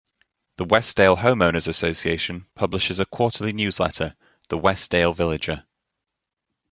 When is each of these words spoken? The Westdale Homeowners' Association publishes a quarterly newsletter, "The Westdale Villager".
The 0.57 0.65
Westdale 0.65 1.17
Homeowners' 1.17 1.67
Association 1.67 2.47
publishes 2.55 2.99
a 2.99 3.05
quarterly 3.05 3.53
newsletter, 3.53 4.15
"The 4.49 4.57
Westdale 4.57 5.13
Villager". 5.15 5.67